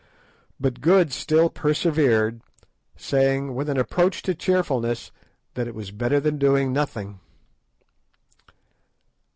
But 0.59 0.81
Good 0.81 1.13
still 1.13 1.51
persevered, 1.51 2.41
saying, 2.95 3.53
with 3.53 3.69
an 3.69 3.77
approach 3.77 4.23
to 4.23 4.33
cheerfulness, 4.33 5.11
that 5.53 5.67
it 5.67 5.75
was 5.75 5.91
better 5.91 6.19
than 6.19 6.39
doing 6.39 6.73
nothing. 6.73 7.19